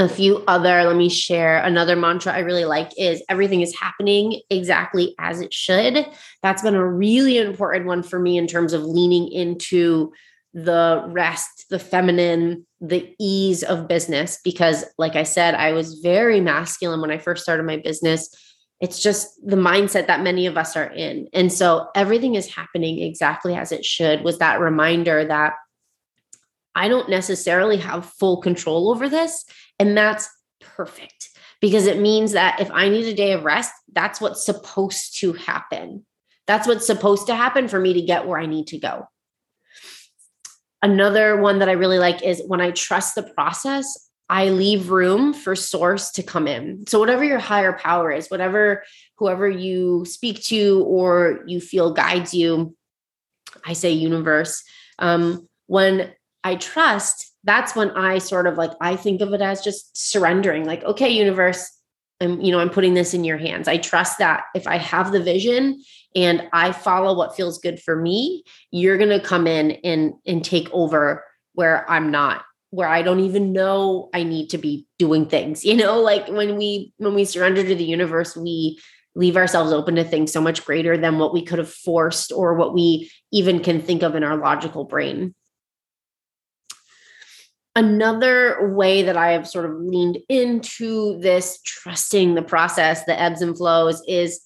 A 0.00 0.08
few 0.08 0.42
other, 0.48 0.82
let 0.84 0.96
me 0.96 1.08
share 1.08 1.58
another 1.58 1.94
mantra 1.94 2.32
I 2.32 2.40
really 2.40 2.64
like 2.64 2.90
is 2.98 3.22
everything 3.28 3.60
is 3.60 3.78
happening 3.78 4.40
exactly 4.50 5.14
as 5.20 5.40
it 5.40 5.54
should. 5.54 6.04
That's 6.42 6.62
been 6.62 6.74
a 6.74 6.86
really 6.86 7.38
important 7.38 7.86
one 7.86 8.02
for 8.02 8.18
me 8.18 8.36
in 8.36 8.48
terms 8.48 8.72
of 8.72 8.82
leaning 8.82 9.30
into 9.30 10.12
the 10.52 11.04
rest, 11.08 11.66
the 11.70 11.78
feminine, 11.78 12.66
the 12.80 13.14
ease 13.20 13.62
of 13.62 13.86
business. 13.86 14.40
Because, 14.42 14.84
like 14.98 15.14
I 15.16 15.22
said, 15.22 15.54
I 15.54 15.72
was 15.72 16.00
very 16.00 16.40
masculine 16.40 17.00
when 17.00 17.10
I 17.10 17.18
first 17.18 17.44
started 17.44 17.64
my 17.64 17.76
business. 17.76 18.34
It's 18.80 19.02
just 19.02 19.34
the 19.44 19.56
mindset 19.56 20.08
that 20.08 20.22
many 20.22 20.46
of 20.46 20.56
us 20.56 20.76
are 20.76 20.90
in. 20.90 21.28
And 21.32 21.52
so 21.52 21.88
everything 21.94 22.34
is 22.34 22.52
happening 22.52 23.00
exactly 23.00 23.54
as 23.54 23.72
it 23.72 23.84
should 23.84 24.22
was 24.22 24.38
that 24.38 24.60
reminder 24.60 25.24
that 25.24 25.54
I 26.74 26.88
don't 26.88 27.08
necessarily 27.08 27.76
have 27.78 28.04
full 28.04 28.40
control 28.40 28.90
over 28.90 29.08
this. 29.08 29.44
And 29.78 29.96
that's 29.96 30.28
perfect 30.60 31.30
because 31.60 31.86
it 31.86 32.00
means 32.00 32.32
that 32.32 32.60
if 32.60 32.70
I 32.72 32.88
need 32.88 33.06
a 33.06 33.14
day 33.14 33.32
of 33.32 33.44
rest, 33.44 33.72
that's 33.92 34.20
what's 34.20 34.44
supposed 34.44 35.18
to 35.20 35.32
happen. 35.32 36.04
That's 36.46 36.66
what's 36.66 36.86
supposed 36.86 37.28
to 37.28 37.34
happen 37.34 37.68
for 37.68 37.80
me 37.80 37.94
to 37.94 38.02
get 38.02 38.26
where 38.26 38.38
I 38.38 38.46
need 38.46 38.66
to 38.68 38.78
go. 38.78 39.06
Another 40.82 41.40
one 41.40 41.60
that 41.60 41.68
I 41.70 41.72
really 41.72 41.98
like 41.98 42.22
is 42.22 42.42
when 42.46 42.60
I 42.60 42.72
trust 42.72 43.14
the 43.14 43.22
process, 43.22 44.10
I 44.34 44.48
leave 44.48 44.90
room 44.90 45.32
for 45.32 45.54
source 45.54 46.10
to 46.10 46.22
come 46.24 46.48
in. 46.48 46.88
So, 46.88 46.98
whatever 46.98 47.22
your 47.22 47.38
higher 47.38 47.72
power 47.72 48.10
is, 48.10 48.26
whatever 48.26 48.82
whoever 49.16 49.48
you 49.48 50.04
speak 50.06 50.42
to 50.46 50.82
or 50.88 51.44
you 51.46 51.60
feel 51.60 51.92
guides 51.92 52.34
you, 52.34 52.74
I 53.64 53.74
say 53.74 53.92
universe. 53.92 54.64
Um, 54.98 55.48
when 55.66 56.10
I 56.42 56.56
trust, 56.56 57.32
that's 57.44 57.76
when 57.76 57.90
I 57.90 58.18
sort 58.18 58.48
of 58.48 58.56
like, 58.58 58.72
I 58.80 58.96
think 58.96 59.20
of 59.20 59.32
it 59.34 59.40
as 59.40 59.62
just 59.62 59.96
surrendering, 59.96 60.64
like, 60.64 60.82
okay, 60.82 61.10
universe, 61.10 61.70
I'm, 62.20 62.40
you 62.40 62.50
know, 62.50 62.58
I'm 62.58 62.70
putting 62.70 62.94
this 62.94 63.14
in 63.14 63.22
your 63.22 63.38
hands. 63.38 63.68
I 63.68 63.76
trust 63.76 64.18
that 64.18 64.46
if 64.56 64.66
I 64.66 64.78
have 64.78 65.12
the 65.12 65.22
vision 65.22 65.80
and 66.16 66.48
I 66.52 66.72
follow 66.72 67.16
what 67.16 67.36
feels 67.36 67.58
good 67.58 67.80
for 67.80 67.94
me, 67.94 68.42
you're 68.72 68.98
to 68.98 69.20
come 69.20 69.46
in 69.46 69.72
and 69.84 70.14
and 70.26 70.44
take 70.44 70.68
over 70.72 71.22
where 71.52 71.88
I'm 71.88 72.10
not 72.10 72.44
where 72.74 72.88
I 72.88 73.02
don't 73.02 73.20
even 73.20 73.52
know 73.52 74.10
I 74.12 74.24
need 74.24 74.50
to 74.50 74.58
be 74.58 74.86
doing 74.98 75.26
things. 75.26 75.64
You 75.64 75.76
know, 75.76 76.00
like 76.10 76.28
when 76.28 76.56
we 76.56 76.92
when 76.98 77.14
we 77.14 77.24
surrender 77.24 77.62
to 77.62 77.74
the 77.74 77.84
universe, 77.84 78.36
we 78.36 78.80
leave 79.14 79.36
ourselves 79.36 79.72
open 79.72 79.94
to 79.94 80.04
things 80.04 80.32
so 80.32 80.40
much 80.40 80.64
greater 80.64 80.96
than 80.96 81.18
what 81.18 81.32
we 81.32 81.42
could 81.42 81.58
have 81.58 81.70
forced 81.72 82.32
or 82.32 82.54
what 82.54 82.74
we 82.74 83.10
even 83.32 83.60
can 83.60 83.80
think 83.80 84.02
of 84.02 84.16
in 84.16 84.24
our 84.24 84.36
logical 84.36 84.84
brain. 84.84 85.34
Another 87.76 88.72
way 88.74 89.02
that 89.02 89.16
I 89.16 89.32
have 89.32 89.48
sort 89.48 89.66
of 89.66 89.76
leaned 89.76 90.18
into 90.28 91.18
this 91.20 91.60
trusting 91.62 92.34
the 92.34 92.42
process, 92.42 93.04
the 93.04 93.20
ebbs 93.20 93.40
and 93.40 93.56
flows, 93.56 94.02
is 94.06 94.40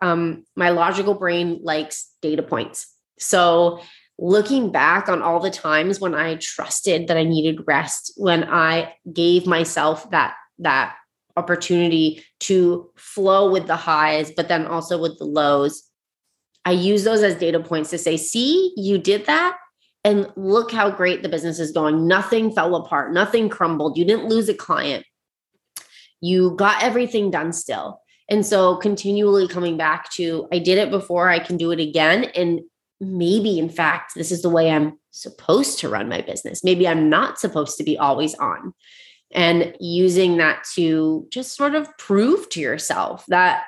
um, 0.00 0.44
my 0.56 0.70
logical 0.70 1.14
brain 1.14 1.60
likes 1.62 2.10
data 2.22 2.42
points. 2.42 2.86
So, 3.18 3.80
looking 4.18 4.70
back 4.70 5.08
on 5.08 5.22
all 5.22 5.40
the 5.40 5.50
times 5.50 6.00
when 6.00 6.14
I 6.14 6.36
trusted 6.36 7.08
that 7.08 7.16
I 7.16 7.24
needed 7.24 7.64
rest, 7.66 8.12
when 8.16 8.44
I 8.44 8.94
gave 9.12 9.46
myself 9.46 10.10
that 10.10 10.34
that 10.58 10.94
opportunity 11.36 12.22
to 12.40 12.90
flow 12.96 13.50
with 13.50 13.66
the 13.66 13.76
highs, 13.76 14.30
but 14.30 14.48
then 14.48 14.66
also 14.66 15.00
with 15.00 15.18
the 15.18 15.24
lows, 15.24 15.82
I 16.64 16.72
use 16.72 17.04
those 17.04 17.22
as 17.22 17.36
data 17.36 17.58
points 17.58 17.90
to 17.90 17.98
say, 17.98 18.16
"See, 18.16 18.72
you 18.76 18.98
did 18.98 19.26
that." 19.26 19.56
And 20.04 20.30
look 20.36 20.72
how 20.72 20.90
great 20.90 21.22
the 21.22 21.28
business 21.28 21.58
is 21.58 21.72
going. 21.72 22.06
Nothing 22.06 22.52
fell 22.52 22.74
apart, 22.74 23.12
nothing 23.12 23.48
crumbled. 23.48 23.96
You 23.96 24.04
didn't 24.04 24.28
lose 24.28 24.48
a 24.48 24.54
client. 24.54 25.04
You 26.20 26.54
got 26.56 26.82
everything 26.82 27.30
done 27.30 27.52
still. 27.52 28.00
And 28.28 28.46
so 28.46 28.76
continually 28.76 29.48
coming 29.48 29.76
back 29.76 30.10
to, 30.12 30.48
I 30.52 30.58
did 30.58 30.78
it 30.78 30.90
before, 30.90 31.28
I 31.28 31.38
can 31.38 31.56
do 31.56 31.70
it 31.70 31.80
again. 31.80 32.24
And 32.36 32.60
maybe, 33.02 33.58
in 33.58 33.68
fact, 33.68 34.14
this 34.14 34.30
is 34.30 34.42
the 34.42 34.48
way 34.48 34.70
I'm 34.70 34.98
supposed 35.10 35.80
to 35.80 35.88
run 35.88 36.08
my 36.08 36.20
business. 36.20 36.62
Maybe 36.62 36.86
I'm 36.86 37.10
not 37.10 37.38
supposed 37.38 37.76
to 37.78 37.84
be 37.84 37.98
always 37.98 38.34
on. 38.36 38.72
And 39.32 39.74
using 39.80 40.36
that 40.36 40.64
to 40.74 41.26
just 41.30 41.56
sort 41.56 41.74
of 41.74 41.88
prove 41.98 42.48
to 42.50 42.60
yourself 42.60 43.24
that 43.28 43.64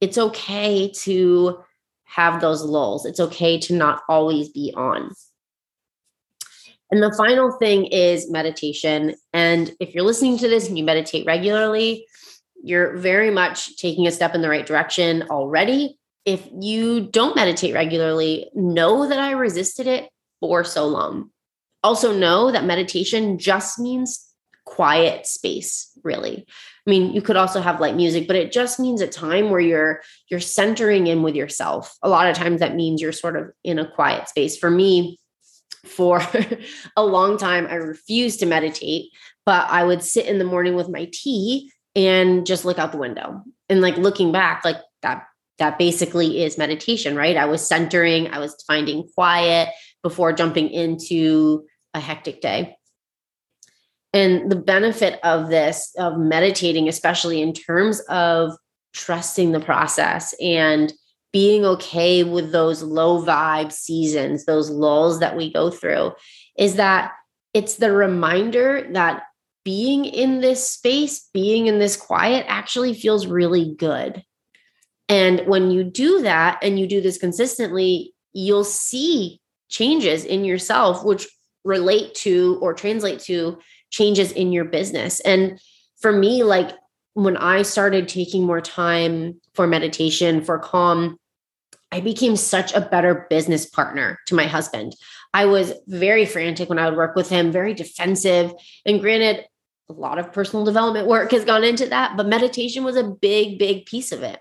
it's 0.00 0.16
okay 0.16 0.90
to 1.02 1.58
have 2.04 2.40
those 2.40 2.62
lulls. 2.62 3.04
It's 3.04 3.20
okay 3.20 3.58
to 3.60 3.74
not 3.74 4.02
always 4.08 4.48
be 4.48 4.72
on. 4.76 5.12
And 6.90 7.02
the 7.02 7.14
final 7.16 7.52
thing 7.52 7.86
is 7.86 8.30
meditation. 8.30 9.14
And 9.32 9.72
if 9.78 9.94
you're 9.94 10.04
listening 10.04 10.38
to 10.38 10.48
this 10.48 10.68
and 10.68 10.78
you 10.78 10.84
meditate 10.84 11.26
regularly, 11.26 12.06
you're 12.62 12.96
very 12.96 13.30
much 13.30 13.76
taking 13.76 14.06
a 14.06 14.10
step 14.10 14.34
in 14.34 14.42
the 14.42 14.48
right 14.48 14.66
direction 14.66 15.24
already. 15.30 15.99
If 16.24 16.46
you 16.60 17.08
don't 17.08 17.36
meditate 17.36 17.74
regularly, 17.74 18.50
know 18.54 19.08
that 19.08 19.18
I 19.18 19.32
resisted 19.32 19.86
it 19.86 20.10
for 20.40 20.64
so 20.64 20.86
long. 20.86 21.30
Also, 21.82 22.16
know 22.16 22.50
that 22.50 22.64
meditation 22.64 23.38
just 23.38 23.78
means 23.78 24.26
quiet 24.66 25.26
space, 25.26 25.90
really. 26.04 26.46
I 26.86 26.90
mean, 26.90 27.12
you 27.12 27.22
could 27.22 27.36
also 27.36 27.60
have 27.60 27.80
light 27.80 27.96
music, 27.96 28.26
but 28.26 28.36
it 28.36 28.52
just 28.52 28.78
means 28.78 29.00
a 29.00 29.06
time 29.06 29.50
where 29.50 29.60
you're 29.60 30.02
you're 30.30 30.40
centering 30.40 31.06
in 31.06 31.22
with 31.22 31.34
yourself. 31.34 31.96
A 32.02 32.08
lot 32.08 32.28
of 32.28 32.36
times 32.36 32.60
that 32.60 32.74
means 32.74 33.00
you're 33.00 33.12
sort 33.12 33.36
of 33.36 33.50
in 33.64 33.78
a 33.78 33.90
quiet 33.90 34.28
space. 34.28 34.56
For 34.56 34.70
me, 34.70 35.18
for 35.84 36.22
a 36.96 37.04
long 37.04 37.36
time 37.36 37.66
I 37.66 37.74
refused 37.74 38.40
to 38.40 38.46
meditate, 38.46 39.06
but 39.46 39.68
I 39.70 39.84
would 39.84 40.02
sit 40.02 40.26
in 40.26 40.38
the 40.38 40.44
morning 40.44 40.74
with 40.74 40.88
my 40.88 41.08
tea 41.12 41.72
and 41.96 42.46
just 42.46 42.64
look 42.64 42.78
out 42.78 42.92
the 42.92 42.98
window. 42.98 43.42
And 43.68 43.80
like 43.80 43.96
looking 43.96 44.32
back, 44.32 44.64
like 44.64 44.78
that 45.02 45.24
that 45.60 45.78
basically 45.78 46.42
is 46.42 46.58
meditation, 46.58 47.14
right? 47.14 47.36
I 47.36 47.44
was 47.44 47.66
centering, 47.66 48.26
I 48.28 48.38
was 48.40 48.56
finding 48.66 49.08
quiet 49.14 49.68
before 50.02 50.32
jumping 50.32 50.68
into 50.70 51.64
a 51.94 52.00
hectic 52.00 52.40
day. 52.40 52.76
And 54.12 54.50
the 54.50 54.56
benefit 54.56 55.20
of 55.22 55.48
this, 55.48 55.94
of 55.96 56.18
meditating, 56.18 56.88
especially 56.88 57.40
in 57.40 57.52
terms 57.52 58.00
of 58.08 58.52
trusting 58.92 59.52
the 59.52 59.60
process 59.60 60.34
and 60.42 60.92
being 61.32 61.64
okay 61.64 62.24
with 62.24 62.50
those 62.50 62.82
low 62.82 63.24
vibe 63.24 63.70
seasons, 63.70 64.46
those 64.46 64.68
lulls 64.68 65.20
that 65.20 65.36
we 65.36 65.52
go 65.52 65.70
through, 65.70 66.12
is 66.58 66.74
that 66.74 67.12
it's 67.54 67.76
the 67.76 67.92
reminder 67.92 68.88
that 68.92 69.22
being 69.64 70.04
in 70.06 70.40
this 70.40 70.68
space, 70.68 71.28
being 71.32 71.66
in 71.66 71.78
this 71.78 71.96
quiet 71.96 72.46
actually 72.48 72.94
feels 72.94 73.26
really 73.26 73.74
good. 73.76 74.24
And 75.10 75.40
when 75.46 75.72
you 75.72 75.82
do 75.82 76.22
that 76.22 76.60
and 76.62 76.78
you 76.78 76.86
do 76.86 77.00
this 77.00 77.18
consistently, 77.18 78.14
you'll 78.32 78.64
see 78.64 79.40
changes 79.68 80.24
in 80.24 80.44
yourself, 80.44 81.04
which 81.04 81.26
relate 81.64 82.14
to 82.14 82.58
or 82.62 82.72
translate 82.72 83.18
to 83.20 83.58
changes 83.90 84.30
in 84.30 84.52
your 84.52 84.64
business. 84.64 85.18
And 85.20 85.60
for 86.00 86.12
me, 86.12 86.44
like 86.44 86.70
when 87.14 87.36
I 87.36 87.62
started 87.62 88.08
taking 88.08 88.46
more 88.46 88.60
time 88.60 89.40
for 89.54 89.66
meditation, 89.66 90.44
for 90.44 90.60
calm, 90.60 91.18
I 91.90 92.00
became 92.00 92.36
such 92.36 92.72
a 92.72 92.80
better 92.80 93.26
business 93.28 93.66
partner 93.66 94.20
to 94.26 94.36
my 94.36 94.46
husband. 94.46 94.94
I 95.34 95.46
was 95.46 95.72
very 95.88 96.24
frantic 96.24 96.68
when 96.68 96.78
I 96.78 96.88
would 96.88 96.96
work 96.96 97.16
with 97.16 97.28
him, 97.28 97.50
very 97.50 97.74
defensive. 97.74 98.52
And 98.86 99.00
granted, 99.00 99.44
a 99.88 99.92
lot 99.92 100.20
of 100.20 100.32
personal 100.32 100.64
development 100.64 101.08
work 101.08 101.32
has 101.32 101.44
gone 101.44 101.64
into 101.64 101.86
that, 101.86 102.16
but 102.16 102.28
meditation 102.28 102.84
was 102.84 102.94
a 102.94 103.02
big, 103.02 103.58
big 103.58 103.86
piece 103.86 104.12
of 104.12 104.22
it. 104.22 104.38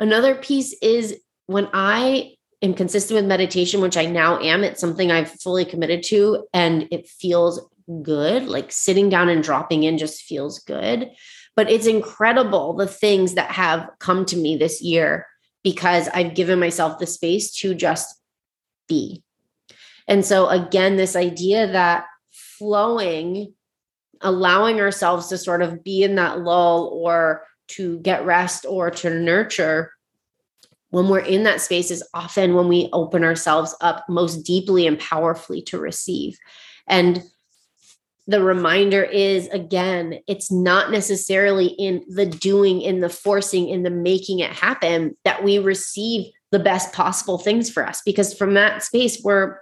Another 0.00 0.34
piece 0.34 0.74
is 0.80 1.18
when 1.46 1.68
I 1.72 2.34
am 2.62 2.74
consistent 2.74 3.16
with 3.16 3.26
meditation, 3.26 3.80
which 3.80 3.96
I 3.96 4.06
now 4.06 4.38
am, 4.40 4.64
it's 4.64 4.80
something 4.80 5.10
I've 5.10 5.30
fully 5.30 5.64
committed 5.64 6.02
to, 6.04 6.46
and 6.52 6.88
it 6.90 7.08
feels 7.08 7.66
good. 8.02 8.46
Like 8.46 8.70
sitting 8.70 9.08
down 9.08 9.28
and 9.28 9.42
dropping 9.42 9.84
in 9.84 9.98
just 9.98 10.22
feels 10.22 10.60
good. 10.60 11.10
But 11.56 11.70
it's 11.70 11.86
incredible 11.86 12.74
the 12.74 12.86
things 12.86 13.34
that 13.34 13.50
have 13.50 13.88
come 13.98 14.24
to 14.26 14.36
me 14.36 14.56
this 14.56 14.80
year 14.82 15.26
because 15.64 16.08
I've 16.08 16.34
given 16.34 16.60
myself 16.60 16.98
the 16.98 17.06
space 17.06 17.50
to 17.60 17.74
just 17.74 18.14
be. 18.88 19.22
And 20.06 20.24
so, 20.24 20.48
again, 20.48 20.96
this 20.96 21.16
idea 21.16 21.66
that 21.72 22.06
flowing, 22.30 23.54
allowing 24.20 24.80
ourselves 24.80 25.28
to 25.28 25.38
sort 25.38 25.62
of 25.62 25.82
be 25.82 26.02
in 26.02 26.14
that 26.14 26.40
lull 26.40 26.90
or 26.92 27.42
to 27.68 27.98
get 28.00 28.24
rest 28.24 28.66
or 28.68 28.90
to 28.90 29.10
nurture 29.10 29.92
when 30.90 31.08
we're 31.08 31.18
in 31.18 31.42
that 31.44 31.60
space 31.60 31.90
is 31.90 32.06
often 32.14 32.54
when 32.54 32.68
we 32.68 32.88
open 32.92 33.22
ourselves 33.22 33.74
up 33.80 34.04
most 34.08 34.38
deeply 34.38 34.86
and 34.86 34.98
powerfully 34.98 35.60
to 35.62 35.78
receive. 35.78 36.38
And 36.86 37.22
the 38.26 38.42
reminder 38.42 39.02
is 39.02 39.48
again, 39.48 40.20
it's 40.26 40.52
not 40.52 40.90
necessarily 40.90 41.66
in 41.66 42.04
the 42.08 42.26
doing, 42.26 42.80
in 42.82 43.00
the 43.00 43.08
forcing, 43.08 43.68
in 43.68 43.82
the 43.82 43.90
making 43.90 44.40
it 44.40 44.50
happen 44.50 45.16
that 45.24 45.42
we 45.42 45.58
receive 45.58 46.30
the 46.50 46.58
best 46.58 46.92
possible 46.92 47.38
things 47.38 47.70
for 47.70 47.86
us. 47.86 48.02
Because 48.04 48.34
from 48.34 48.54
that 48.54 48.82
space, 48.82 49.20
we're 49.22 49.58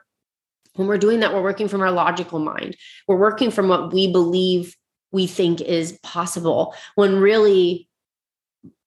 when 0.74 0.88
we're 0.88 0.98
doing 0.98 1.20
that, 1.20 1.32
we're 1.32 1.42
working 1.42 1.68
from 1.68 1.80
our 1.80 1.90
logical 1.90 2.38
mind. 2.38 2.76
We're 3.08 3.16
working 3.16 3.50
from 3.50 3.68
what 3.68 3.92
we 3.92 4.12
believe 4.12 4.76
we 5.10 5.26
think 5.26 5.60
is 5.60 5.98
possible 6.02 6.74
when 6.96 7.18
really 7.18 7.88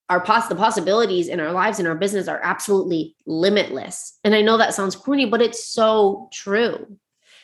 our 0.10 0.20
pos- 0.20 0.48
the 0.48 0.56
possibilities 0.56 1.28
in 1.28 1.40
our 1.40 1.52
lives 1.52 1.80
and 1.80 1.88
our 1.88 1.96
business 1.96 2.28
are 2.28 2.40
absolutely 2.44 3.16
limitless. 3.26 4.18
And 4.24 4.34
I 4.34 4.42
know 4.42 4.58
that 4.58 4.74
sounds 4.74 4.96
corny, 4.96 5.26
but 5.26 5.42
it's 5.42 5.64
so 5.64 6.30
true. 6.34 6.98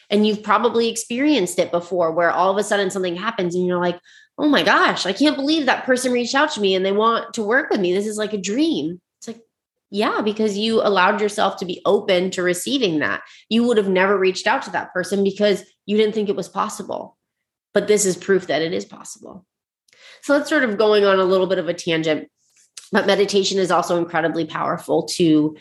And 0.10 0.25
you've 0.25 0.43
probably 0.43 0.89
experienced 0.89 1.60
it 1.60 1.72
before 1.72 2.12
where 2.12 2.31
all 2.31 2.51
of 2.51 2.57
a 2.57 2.63
sudden 2.63 2.89
something 2.89 3.15
happens 3.15 3.55
and 3.55 3.65
you're 3.65 3.79
like, 3.79 4.00
oh 4.38 4.50
my 4.50 4.63
gosh, 4.63 5.05
I 5.05 5.13
can't 5.13 5.38
believe 5.38 5.65
that 5.65 5.86
person 5.86 6.12
reached 6.12 6.36
out 6.36 6.51
to 6.51 6.62
me 6.62 6.75
and 6.75 6.86
they 6.86 6.91
want 6.91 7.34
to 7.36 7.43
work 7.43 7.69
with 7.69 7.79
me. 7.79 7.93
This 7.93 8.07
is 8.07 8.17
like 8.17 8.34
a 8.34 8.38
dream. 8.38 9.00
It's 9.19 9.27
like, 9.27 9.41
yeah, 9.89 10.22
because 10.22 10.57
you 10.57 10.81
allowed 10.81 11.22
yourself 11.22 11.57
to 11.57 11.66
be 11.66 11.81
open 11.85 12.31
to 12.31 12.44
receiving 12.44 13.00
that. 13.00 13.22
You 13.50 13.63
would 13.63 13.77
have 13.77 13.87
never 13.87 14.18
reached 14.18 14.48
out 14.48 14.63
to 14.63 14.72
that 14.72 14.92
person 14.94 15.24
because 15.24 15.63
you 15.85 15.98
didn't 15.98 16.13
think 16.13 16.29
it 16.29 16.35
was 16.35 16.50
possible. 16.50 17.18
But 17.74 17.87
this 17.87 18.05
is 18.05 18.18
proof 18.18 18.48
that 18.48 18.61
it 18.61 18.74
is 18.74 18.85
possible. 18.85 19.46
So 20.22 20.33
that's 20.37 20.50
sort 20.50 20.63
of 20.63 20.77
going 20.77 21.05
on 21.05 21.20
a 21.20 21.25
little 21.25 21.48
bit 21.48 21.59
of 21.59 21.70
a 21.70 21.74
tangent. 21.74 22.29
But 22.96 23.08
meditation 23.08 23.60
is 23.60 23.72
also 23.72 23.98
incredibly 23.98 24.46
powerful 24.46 25.03
to 25.16 25.58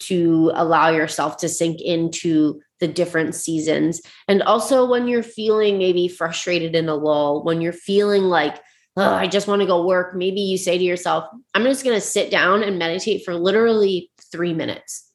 to 0.00 0.50
allow 0.52 0.88
yourself 0.88 1.36
to 1.36 1.48
sink 1.48 1.80
into 1.80 2.60
the 2.80 2.88
different 2.88 3.36
seasons. 3.36 4.02
And 4.26 4.42
also 4.42 4.84
when 4.84 5.06
you're 5.06 5.22
feeling 5.22 5.78
maybe 5.78 6.08
frustrated 6.08 6.74
in 6.74 6.88
a 6.88 6.96
lull, 6.96 7.44
when 7.44 7.60
you're 7.60 7.72
feeling 7.72 8.24
like, 8.24 8.56
oh, 8.96 9.14
I 9.14 9.28
just 9.28 9.46
want 9.46 9.60
to 9.60 9.66
go 9.66 9.86
work, 9.86 10.16
maybe 10.16 10.40
you 10.40 10.58
say 10.58 10.76
to 10.76 10.82
yourself, 10.82 11.26
I'm 11.54 11.62
just 11.62 11.84
going 11.84 11.96
to 11.96 12.04
sit 12.04 12.32
down 12.32 12.64
and 12.64 12.80
meditate 12.80 13.24
for 13.24 13.36
literally 13.36 14.10
three 14.32 14.52
minutes 14.52 15.08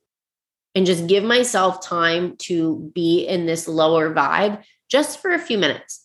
and 0.74 0.86
just 0.86 1.06
give 1.06 1.26
myself 1.26 1.86
time 1.86 2.38
to 2.44 2.90
be 2.96 3.28
in 3.28 3.46
this 3.46 3.68
lower 3.68 4.16
vibe 4.16 4.64
just 4.90 5.22
for 5.22 5.32
a 5.32 5.40
few 5.40 5.58
minutes. 5.58 6.01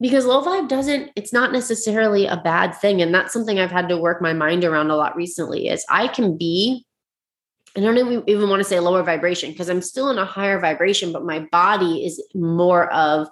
Because 0.00 0.24
low 0.24 0.42
vibe 0.42 0.68
doesn't, 0.68 1.10
it's 1.14 1.32
not 1.32 1.52
necessarily 1.52 2.26
a 2.26 2.36
bad 2.36 2.74
thing. 2.74 3.02
And 3.02 3.14
that's 3.14 3.32
something 3.32 3.58
I've 3.58 3.70
had 3.70 3.88
to 3.90 3.98
work 3.98 4.22
my 4.22 4.32
mind 4.32 4.64
around 4.64 4.90
a 4.90 4.96
lot 4.96 5.14
recently 5.14 5.68
is 5.68 5.84
I 5.90 6.08
can 6.08 6.38
be 6.38 6.86
I 7.76 7.80
don't 7.80 8.28
even 8.28 8.48
want 8.48 8.60
to 8.60 8.68
say 8.68 8.80
lower 8.80 9.02
vibration 9.04 9.52
because 9.52 9.68
I'm 9.68 9.82
still 9.82 10.10
in 10.10 10.18
a 10.18 10.24
higher 10.24 10.58
vibration, 10.58 11.12
but 11.12 11.24
my 11.24 11.40
body 11.52 12.04
is 12.04 12.20
more 12.34 12.92
of 12.92 13.28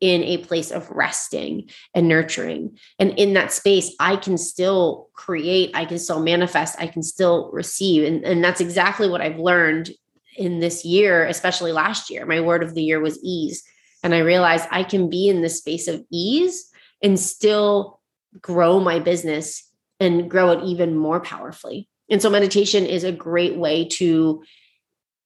in 0.00 0.24
a 0.24 0.38
place 0.38 0.70
of 0.72 0.90
resting 0.90 1.70
and 1.94 2.08
nurturing. 2.08 2.76
And 2.98 3.16
in 3.18 3.34
that 3.34 3.52
space, 3.52 3.94
I 4.00 4.16
can 4.16 4.36
still 4.36 5.10
create, 5.12 5.70
I 5.74 5.84
can 5.84 5.98
still 5.98 6.20
manifest, 6.20 6.80
I 6.80 6.88
can 6.88 7.02
still 7.02 7.50
receive. 7.52 8.04
And, 8.04 8.24
and 8.24 8.42
that's 8.42 8.60
exactly 8.60 9.08
what 9.08 9.20
I've 9.20 9.38
learned 9.38 9.90
in 10.36 10.58
this 10.58 10.84
year, 10.84 11.26
especially 11.26 11.70
last 11.70 12.10
year. 12.10 12.26
My 12.26 12.40
word 12.40 12.64
of 12.64 12.74
the 12.74 12.82
year 12.82 12.98
was 12.98 13.22
ease. 13.22 13.62
And 14.02 14.14
I 14.14 14.18
realized 14.18 14.68
I 14.70 14.84
can 14.84 15.08
be 15.08 15.28
in 15.28 15.42
this 15.42 15.58
space 15.58 15.88
of 15.88 16.04
ease 16.10 16.70
and 17.02 17.18
still 17.18 18.00
grow 18.40 18.80
my 18.80 18.98
business 18.98 19.68
and 20.00 20.30
grow 20.30 20.50
it 20.50 20.64
even 20.64 20.96
more 20.96 21.20
powerfully. 21.20 21.88
And 22.10 22.20
so 22.20 22.30
meditation 22.30 22.84
is 22.86 23.04
a 23.04 23.12
great 23.12 23.56
way 23.56 23.86
to 23.92 24.42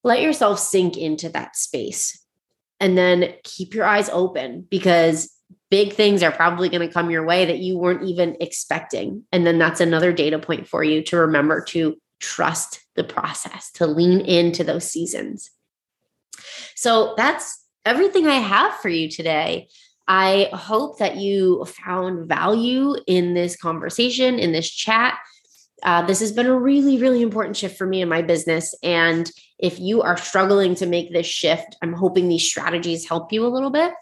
let 0.05 0.21
yourself 0.21 0.59
sink 0.59 0.97
into 0.97 1.29
that 1.31 1.57
space 1.57 2.23
and 2.79 2.97
then 2.97 3.35
keep 3.43 3.75
your 3.75 3.85
eyes 3.85 4.09
open 4.11 4.67
because 4.71 5.33
big 5.71 5.95
things 5.95 6.23
are 6.23 6.31
probably 6.31 6.69
going 6.69 6.87
to 6.87 6.93
come 6.93 7.11
your 7.11 7.25
way 7.25 7.47
that 7.47 7.59
you 7.59 7.79
weren't 7.79 8.05
even 8.05 8.37
expecting. 8.41 9.25
And 9.33 9.47
then 9.47 9.59
that's 9.59 9.81
another 9.81 10.12
data 10.12 10.39
point 10.39 10.69
for 10.69 10.85
you 10.85 11.03
to 11.05 11.17
remember 11.17 11.62
to 11.65 11.97
trust 12.21 12.85
the 12.95 13.05
process, 13.05 13.71
to 13.73 13.87
lean 13.87 14.21
into 14.21 14.62
those 14.62 14.91
seasons. 14.91 15.51
So 16.75 17.15
that's 17.17 17.65
everything 17.87 18.27
I 18.27 18.35
have 18.35 18.75
for 18.75 18.88
you 18.88 19.09
today. 19.09 19.68
I 20.09 20.51
hope 20.53 20.99
that 20.99 21.16
you 21.16 21.64
found 21.64 22.29
value 22.29 22.96
in 23.07 23.35
this 23.35 23.57
conversation, 23.57 24.38
in 24.38 24.53
this 24.53 24.70
chat. 24.70 25.18
Uh, 25.83 26.03
this 26.05 26.20
has 26.20 26.33
been 26.33 26.46
a 26.46 26.59
really, 26.59 26.99
really 26.99 27.22
important 27.22 27.57
shift 27.57 27.79
for 27.79 27.87
me 27.87 28.03
in 28.03 28.09
my 28.09 28.22
business. 28.22 28.75
And 28.83 29.31
if 29.59 29.79
you 29.79 30.03
are 30.03 30.16
struggling 30.16 30.75
to 30.77 30.87
make 30.87 31.12
this 31.12 31.27
shift, 31.27 31.77
I'm 31.83 31.92
hoping 31.92 32.29
these 32.29 32.49
strategies 32.49 33.09
help 33.09 33.33
you 33.33 33.46
a 33.46 33.49
little 33.49 33.70
bit. 33.70 33.92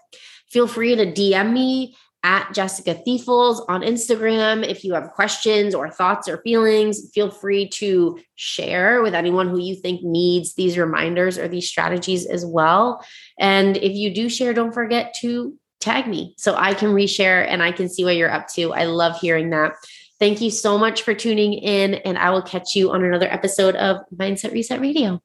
Feel 0.51 0.67
free 0.67 0.95
to 0.95 1.07
DM 1.07 1.53
me 1.53 1.97
at 2.25 2.53
Jessica 2.53 3.01
Thiefels 3.07 3.65
on 3.69 3.83
Instagram. 3.83 4.67
If 4.67 4.83
you 4.83 4.95
have 4.95 5.11
questions 5.11 5.75
or 5.75 5.91
thoughts 5.91 6.27
or 6.27 6.39
feelings, 6.39 7.11
feel 7.15 7.31
free 7.31 7.69
to 7.69 8.19
share 8.35 9.03
with 9.03 9.15
anyone 9.15 9.49
who 9.49 9.59
you 9.59 9.77
think 9.77 10.03
needs 10.03 10.55
these 10.55 10.79
reminders 10.79 11.39
or 11.39 11.47
these 11.47 11.69
strategies 11.69 12.27
as 12.27 12.45
well. 12.45 13.05
And 13.39 13.77
if 13.77 13.93
you 13.93 14.13
do 14.13 14.29
share, 14.29 14.55
don't 14.55 14.73
forget 14.73 15.15
to 15.21 15.57
tag 15.81 16.09
me 16.09 16.35
so 16.39 16.57
I 16.57 16.73
can 16.73 16.95
reshare 16.95 17.47
and 17.47 17.63
I 17.63 17.71
can 17.71 17.91
see 17.91 18.05
what 18.05 18.17
you're 18.17 18.31
up 18.31 18.49
to. 18.55 18.73
I 18.73 18.85
love 18.85 19.21
hearing 19.21 19.51
that. 19.51 19.75
Thank 20.19 20.41
you 20.41 20.51
so 20.51 20.79
much 20.79 21.03
for 21.03 21.13
tuning 21.13 21.53
in, 21.53 21.95
and 21.95 22.17
I 22.17 22.31
will 22.31 22.41
catch 22.41 22.75
you 22.75 22.93
on 22.93 23.05
another 23.05 23.31
episode 23.31 23.77
of 23.77 23.99
Mindset 24.17 24.53
Reset 24.53 24.81
Radio. 24.81 25.21